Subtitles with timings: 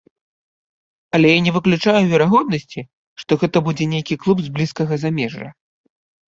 [1.17, 2.81] Але я не выключаю верагоднасці,
[3.25, 5.47] што гэта будзе нейкі клуб з блізкага замежжа.